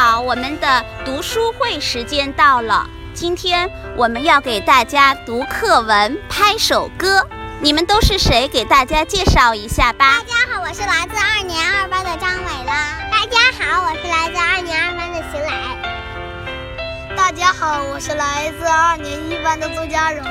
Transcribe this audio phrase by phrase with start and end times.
[0.00, 2.88] 好，我们的读书会时间到了。
[3.12, 7.18] 今天我们要给大家读课文《拍手歌》，
[7.60, 8.46] 你们都是谁？
[8.46, 10.20] 给大家介绍一下吧。
[10.20, 13.00] 大家好，我是来自二年二班的张伟拉。
[13.10, 17.16] 大家好，我是来自二年二班的邢磊。
[17.16, 20.24] 大家好，我是来自二年一班的邹佳荣。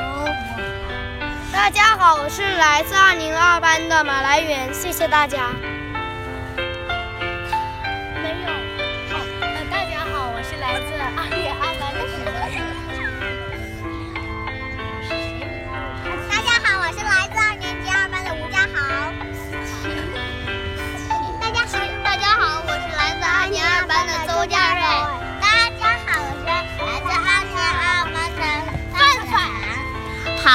[1.51, 4.73] 大家好，我是来自二零二班的马来元。
[4.73, 5.49] 谢谢大家。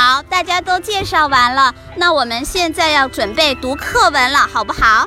[0.05, 5.07] 好，大家都介绍完了，那我们现在要准备读课文了，好不好？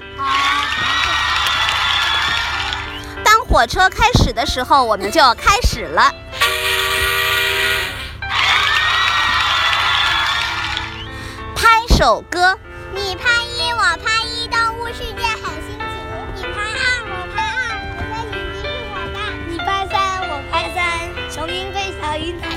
[3.21, 6.09] 当火车开始的时候，我们就开始了。
[11.57, 12.57] 拍手歌，
[12.93, 15.83] 你拍一，我拍一，动物世界很新奇。
[16.37, 17.59] 你拍二，我拍二，
[17.97, 19.19] 我的眼睛是我的。
[19.49, 20.79] 你拍三，我拍三，
[21.29, 22.54] 雄鹰飞翔云彩间。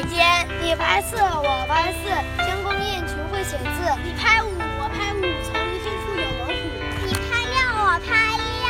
[0.68, 2.10] 你拍四，我拍四，
[2.44, 3.90] 天空雁群会写字。
[4.04, 6.52] 你拍五，我拍五，丛林深处有猛虎。
[7.06, 8.68] 你拍六，我拍六，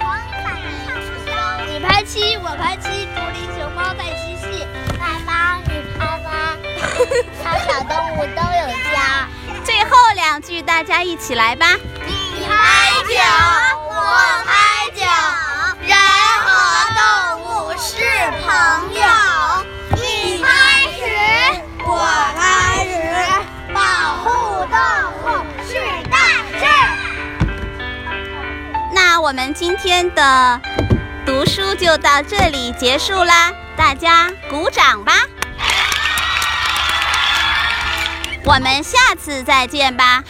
[0.00, 0.56] 黄伞
[0.86, 1.30] 唱树休。
[1.68, 4.66] 你拍七，我拍七，竹林熊猫在嬉戏。
[4.98, 6.56] 拍八，你拍八，
[7.44, 8.64] 小小动物都有
[8.94, 9.28] 家。
[9.62, 11.76] 最后两句大家一起来吧。
[12.06, 13.12] 你拍九，
[13.90, 14.00] 我
[14.46, 14.50] 拍
[29.22, 30.60] 我们今天的
[31.24, 35.12] 读书就到这里结束啦，大家鼓掌吧。
[38.42, 40.24] 我们下次再见吧。